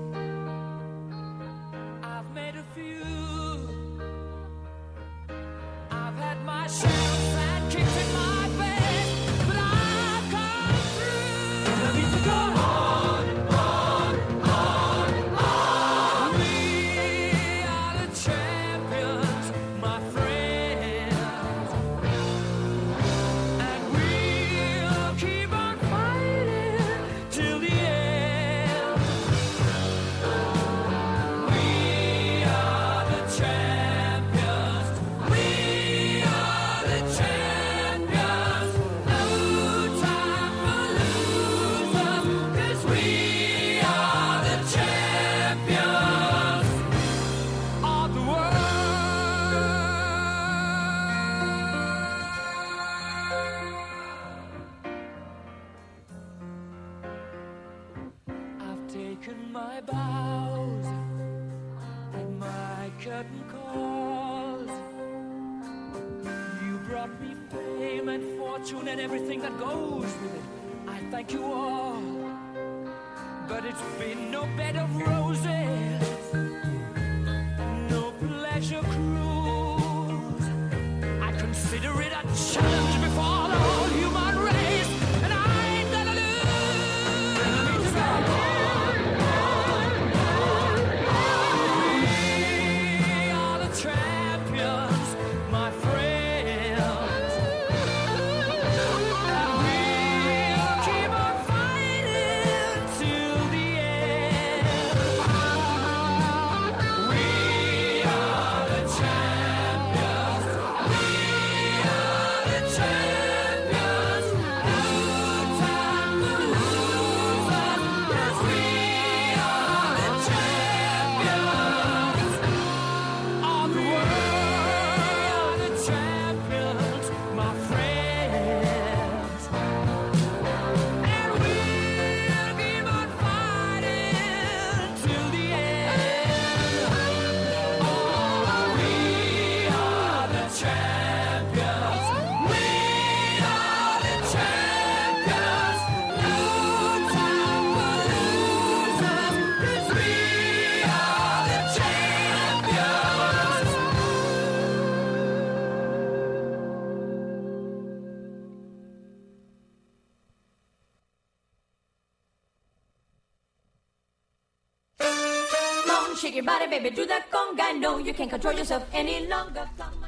[71.21, 71.80] like you are.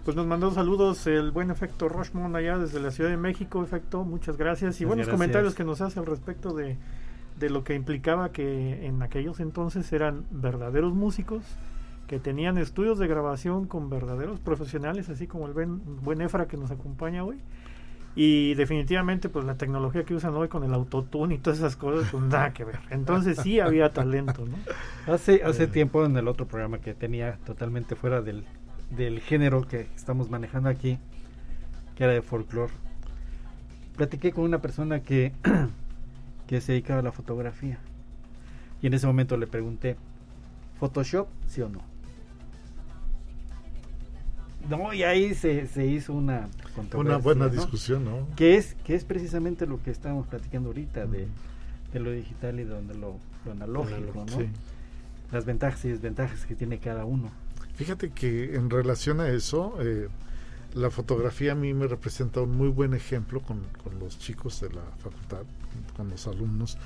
[0.03, 4.03] Pues nos mandó saludos el buen efecto Rochmond allá desde la Ciudad de México, efecto,
[4.03, 4.79] muchas gracias.
[4.81, 5.13] Y Muchas buenos gracias.
[5.15, 6.77] comentarios que nos hace al respecto de,
[7.39, 11.43] de lo que implicaba que en aquellos entonces eran verdaderos músicos
[12.07, 16.57] que tenían estudios de grabación con verdaderos profesionales, así como el buen, buen Efra que
[16.57, 17.39] nos acompaña hoy.
[18.15, 22.09] Y definitivamente, pues la tecnología que usan hoy con el autotune y todas esas cosas,
[22.11, 22.79] pues nada que ver.
[22.91, 24.57] Entonces sí había talento, ¿no?
[25.07, 28.45] Hace, hace tiempo en el otro programa que tenía totalmente fuera del,
[28.89, 30.97] del género que estamos manejando aquí,
[31.95, 32.71] que era de folclore,
[33.97, 35.33] platiqué con una persona que,
[36.47, 37.79] que se dedicaba a la fotografía.
[38.81, 39.97] Y en ese momento le pregunté,
[40.79, 41.79] ¿Photoshop sí o no?
[44.69, 46.47] No, y ahí se, se hizo una
[46.93, 47.51] Una buena ¿no?
[47.51, 48.27] discusión, ¿no?
[48.37, 51.27] Que es, que es precisamente lo que estábamos platicando ahorita de,
[51.91, 54.37] de lo digital y de donde lo, lo analógico, ¿no?
[54.37, 54.49] Sí.
[55.33, 57.31] Las ventajas y desventajas que tiene cada uno.
[57.73, 60.07] Fíjate que en relación a eso, eh,
[60.75, 64.69] la fotografía a mí me representa un muy buen ejemplo con, con los chicos de
[64.69, 65.43] la facultad,
[65.97, 66.77] con los alumnos,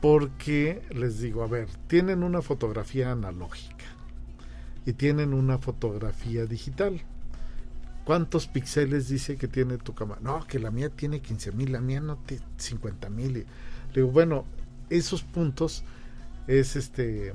[0.00, 3.86] porque les digo, a ver, tienen una fotografía analógica
[4.86, 7.02] y tienen una fotografía digital.
[8.04, 10.20] ¿Cuántos píxeles dice que tiene tu cámara?
[10.22, 13.46] No, que la mía tiene 15 mil, la mía no tiene 50 mil.
[13.94, 14.44] Digo, bueno,
[14.90, 15.82] esos puntos
[16.46, 17.32] es este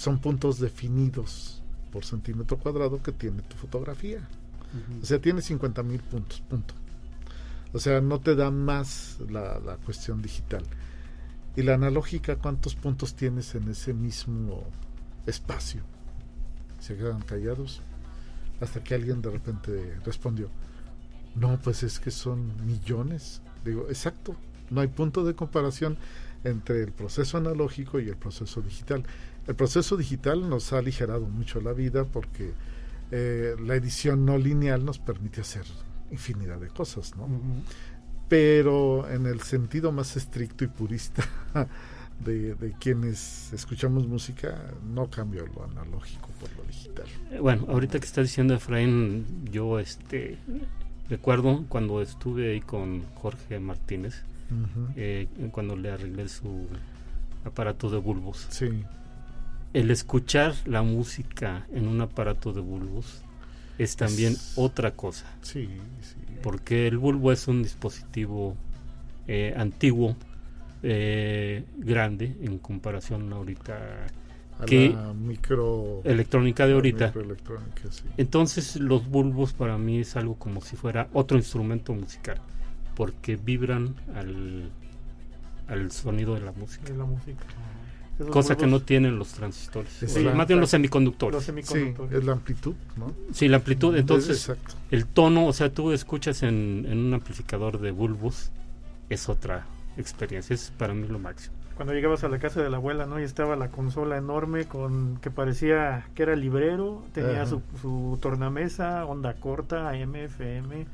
[0.00, 4.26] son puntos definidos por centímetro cuadrado que tiene tu fotografía.
[5.02, 6.72] O sea, tiene 50 mil puntos, punto.
[7.74, 10.62] O sea, no te da más la, la cuestión digital.
[11.54, 14.64] Y la analógica, ¿cuántos puntos tienes en ese mismo
[15.26, 15.82] espacio?
[16.78, 17.82] Se quedan callados
[18.58, 20.48] hasta que alguien de repente respondió,
[21.34, 23.42] no, pues es que son millones.
[23.66, 24.34] Digo, exacto,
[24.70, 25.98] no hay punto de comparación
[26.44, 29.04] entre el proceso analógico y el proceso digital.
[29.50, 32.52] El proceso digital nos ha aligerado mucho la vida porque
[33.10, 35.64] eh, la edición no lineal nos permite hacer
[36.12, 37.28] infinidad de cosas, ¿no?
[38.28, 41.24] Pero en el sentido más estricto y purista
[42.24, 44.56] de, de quienes escuchamos música,
[44.94, 47.06] no cambio lo analógico por lo digital.
[47.32, 50.38] Eh, Bueno, ahorita que está diciendo Efraín, yo este
[51.08, 54.22] recuerdo cuando estuve ahí con Jorge Martínez,
[54.94, 56.68] eh, cuando le arreglé su
[57.44, 58.46] aparato de bulbos.
[58.50, 58.84] Sí.
[59.72, 63.22] El escuchar la música en un aparato de bulbos
[63.78, 65.26] es también Es- otra cosa.
[65.42, 65.68] Sí,
[66.02, 66.14] sí.
[66.42, 68.56] porque el bulbo es un dispositivo
[69.28, 70.16] eh, antiguo,
[70.82, 74.06] eh, grande en comparación ahorita
[74.58, 77.06] A que la micro electrónica de ahorita.
[77.08, 78.02] microelectrónica, sí.
[78.16, 82.40] Entonces los bulbos para mí es algo como si fuera otro instrumento musical,
[82.96, 84.70] porque vibran al,
[85.68, 87.44] al sonido de la música, de la música.
[88.20, 91.40] Esos cosa que no tienen los transistores, Es o la- más bien los Los semiconductores.
[91.40, 92.12] Sí, semiconductores.
[92.18, 93.12] es la amplitud, ¿no?
[93.32, 94.74] Sí, la amplitud, entonces Exacto.
[94.90, 98.50] el tono, o sea, tú escuchas en, en un amplificador de bulbos,
[99.08, 99.66] es otra
[99.96, 101.54] experiencia, es para mí lo máximo.
[101.76, 103.18] Cuando llegabas a la casa de la abuela, ¿no?
[103.18, 109.06] Y estaba la consola enorme con que parecía que era librero, tenía su, su tornamesa,
[109.06, 110.86] onda corta, AM, FM,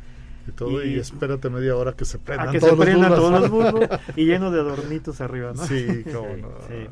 [0.48, 2.84] Y todo, y, Y- espérate media hora que se a prendan que todos se los
[2.86, 3.18] prendan bulbos.
[3.18, 3.50] todos los
[3.80, 5.66] bulbos y lleno de adornitos arriba, ¿no?
[5.66, 6.48] Sí, cómo no.
[6.68, 6.86] Sí.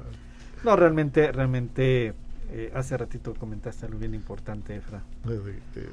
[0.65, 2.15] No, realmente, realmente,
[2.51, 5.03] eh, hace ratito comentaste algo bien importante, Efra.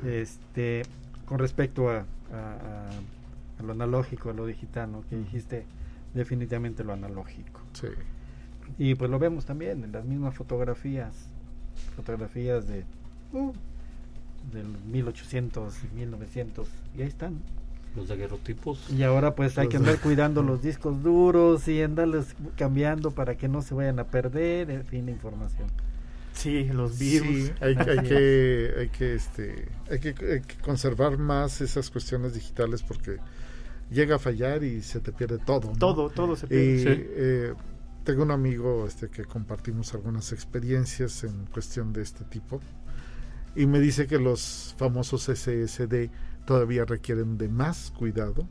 [0.06, 0.84] Este,
[1.26, 2.02] con respecto a, a-
[2.34, 5.04] a- a lo analógico, a lo digital, ¿no?
[5.10, 5.66] Que dijiste
[6.14, 7.62] definitivamente lo analógico.
[7.74, 7.88] sí.
[8.78, 11.14] Y pues lo vemos también en las mismas fotografías,
[11.98, 12.86] fotografías de
[13.34, 13.52] uh,
[14.54, 17.40] del 1800 y 1900 y ahí están.
[17.96, 18.90] Los daguerrotipos.
[18.90, 23.48] Y ahora pues hay que andar cuidando los discos duros y andarlos cambiando para que
[23.50, 25.68] no se vayan a perder, en fin, la información.
[26.34, 27.28] Sí, los virus.
[27.48, 32.34] Sí, hay, hay que, hay que, este, hay que, hay que conservar más esas cuestiones
[32.34, 33.18] digitales porque
[33.92, 35.72] llega a fallar y se te pierde todo.
[35.72, 35.78] ¿no?
[35.78, 36.78] Todo, todo se Y pierde.
[36.96, 37.04] Sí.
[37.16, 37.54] eh,
[38.06, 42.62] tengo un amigo este, que compartimos algunas experiencias en cuestión de este tipo
[43.56, 46.10] y me dice que los famosos SSD
[46.46, 48.48] todavía requieren de más cuidado.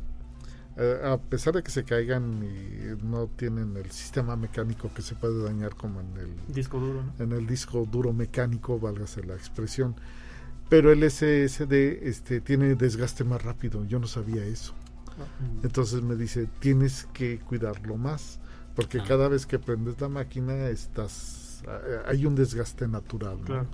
[0.76, 5.14] Eh, a pesar de que se caigan y no tienen el sistema mecánico que se
[5.14, 7.24] puede dañar como en el Disco duro, ¿no?
[7.24, 9.96] en el disco duro mecánico, válgase la expresión.
[10.68, 13.84] Pero el SSD este, tiene desgaste más rápido.
[13.86, 14.72] Yo no sabía eso.
[15.64, 18.38] Entonces me dice, tienes que cuidarlo más.
[18.76, 19.04] Porque Ah.
[19.06, 23.38] cada vez que prendes la máquina, estás eh, hay un desgaste natural.
[23.40, 23.44] ¿no?
[23.44, 23.66] Claro.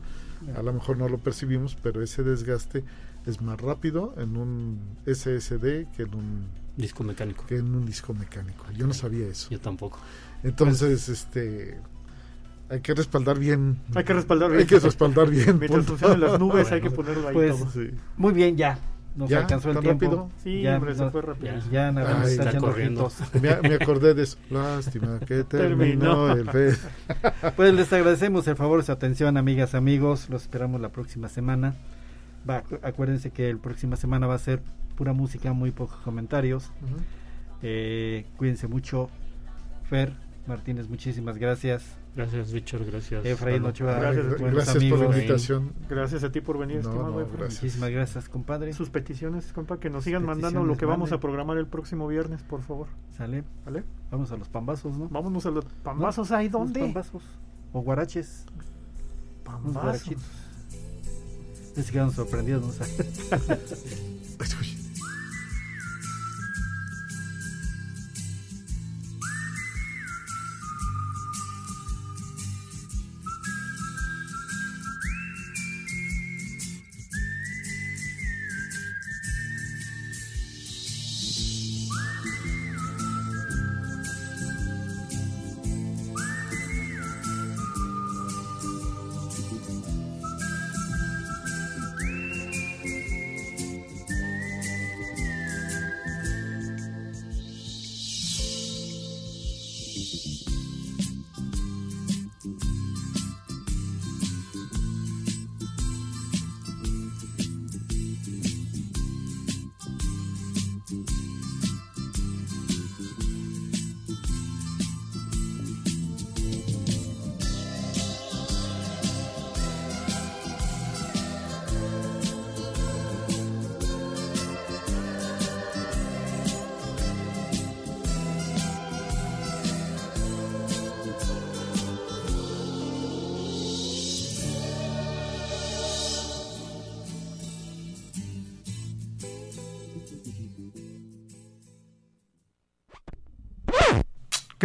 [0.57, 2.83] A lo mejor no lo percibimos, pero ese desgaste
[3.27, 6.47] es más rápido en un SSD que en un,
[6.77, 7.45] Disco mecánico.
[7.47, 8.64] que en un disco mecánico.
[8.77, 9.49] Yo no sabía eso.
[9.51, 9.99] Yo tampoco.
[10.43, 11.79] Entonces, este...
[12.68, 13.79] Hay que respaldar bien.
[13.95, 14.61] Hay que respaldar bien.
[14.61, 15.47] Hay que respaldar bien.
[15.59, 15.97] Mientras punto.
[15.97, 17.03] funcionen las nubes hay que Bueno.
[17.03, 17.70] ponerlo ahí Pues, todo.
[17.70, 17.91] Sí.
[18.16, 18.79] Muy bien, ya.
[19.14, 19.39] Nos ¿Ya?
[19.39, 20.05] alcanzó el ¿Tan tiempo.
[20.05, 20.31] rápido?
[20.43, 21.55] Sí, ya, hombre, se fue rápido.
[21.55, 21.70] ya.
[21.70, 23.11] ya nada más Ay, está está corriendo.
[23.41, 24.37] Me, me acordé de eso.
[24.51, 26.33] Lástima que terminó, Terminó.
[26.33, 26.77] el fe.
[27.57, 30.29] Pues les agradecemos el favor de su atención, amigas, amigos.
[30.29, 31.74] Los esperamos la próxima semana.
[32.49, 34.63] Va, acu- acuérdense que la próxima semana va a ser
[34.97, 36.71] pura música, muy pocos comentarios.
[37.63, 39.09] Eh, cuídense mucho.
[39.85, 40.13] Fer
[40.47, 41.97] Martínez, muchísimas gracias.
[42.15, 42.85] Gracias, Richard.
[42.87, 43.25] Gracias.
[43.27, 43.65] Efraín.
[43.65, 45.73] Ochoa, Gracias, gracias por la invitación.
[45.89, 47.39] Gracias a ti por venir, No, estimado no, Efraín.
[47.41, 47.63] gracias.
[47.63, 48.73] Muchísimas gracias, compadre.
[48.73, 52.43] Sus peticiones, compa, que nos sigan mandando lo que vamos a programar el próximo viernes,
[52.43, 52.87] por favor.
[53.17, 53.45] Sale.
[53.67, 53.83] ¿Vale?
[54.11, 55.09] Vamos a los pambazos, ¿no?
[55.09, 56.31] Vámonos a los pambazos.
[56.33, 56.81] ¿Ahí Los dónde?
[56.81, 57.23] pambazos.
[57.73, 58.47] O guaraches.
[59.45, 60.17] Pambazos.
[61.77, 62.72] Se quedaron sorprendidos, ¿no?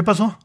[0.01, 0.35] ¿Qué pasó?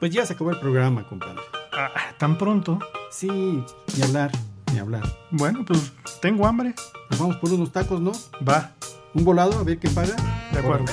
[0.00, 1.42] Pues ya se acabó el programa, compadre.
[1.74, 2.78] Ah, ¿Tan pronto?
[3.10, 4.30] Sí, ni hablar,
[4.72, 5.02] ni hablar.
[5.30, 5.92] Bueno, pues
[6.22, 6.74] tengo hambre.
[7.10, 8.12] Nos vamos por unos tacos, ¿no?
[8.48, 8.70] Va,
[9.12, 10.16] Un volado, a ver qué paga.
[10.52, 10.86] de acuerdo.